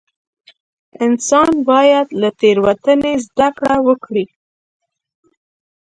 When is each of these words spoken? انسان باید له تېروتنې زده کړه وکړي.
انسان 1.05 1.51
باید 1.69 2.07
له 2.21 2.29
تېروتنې 2.39 3.13
زده 3.27 3.49
کړه 3.57 3.75
وکړي. 3.87 4.25